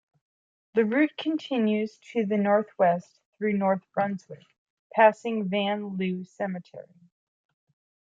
The 0.73 0.83
route 0.83 1.15
continues 1.15 1.99
to 2.13 2.25
the 2.25 2.35
northwest 2.37 3.19
through 3.37 3.53
North 3.59 3.83
Brunswick, 3.93 4.47
passing 4.95 5.47
Van 5.47 5.95
Liew 5.95 6.25
Cemetery. 6.25 6.89